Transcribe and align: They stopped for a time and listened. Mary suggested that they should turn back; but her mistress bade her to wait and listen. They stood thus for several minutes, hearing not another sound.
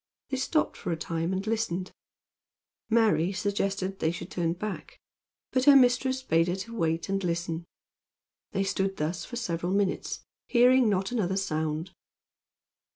They 0.31 0.37
stopped 0.37 0.77
for 0.77 0.91
a 0.91 0.97
time 0.97 1.31
and 1.31 1.45
listened. 1.45 1.91
Mary 2.89 3.31
suggested 3.31 3.87
that 3.91 3.99
they 3.99 4.11
should 4.11 4.31
turn 4.31 4.53
back; 4.53 4.99
but 5.51 5.65
her 5.65 5.75
mistress 5.75 6.23
bade 6.23 6.47
her 6.47 6.55
to 6.55 6.75
wait 6.75 7.07
and 7.07 7.23
listen. 7.23 7.65
They 8.51 8.63
stood 8.63 8.97
thus 8.97 9.25
for 9.25 9.35
several 9.35 9.73
minutes, 9.73 10.23
hearing 10.47 10.89
not 10.89 11.11
another 11.11 11.37
sound. 11.37 11.91